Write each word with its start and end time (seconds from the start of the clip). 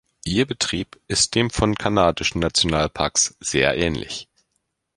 Ihr 0.25 0.47
Betrieb 0.47 0.99
ist 1.07 1.35
dem 1.35 1.51
von 1.51 1.75
kanadischen 1.75 2.39
Nationalparks 2.41 3.35
sehr 3.39 3.77
ähnlich. 3.77 4.27